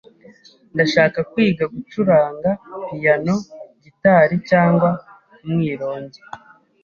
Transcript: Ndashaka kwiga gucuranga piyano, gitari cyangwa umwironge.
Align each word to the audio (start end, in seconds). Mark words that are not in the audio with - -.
Ndashaka 0.73 1.19
kwiga 1.31 1.63
gucuranga 1.73 2.49
piyano, 2.87 3.35
gitari 3.83 4.35
cyangwa 4.49 4.89
umwironge. 5.45 6.19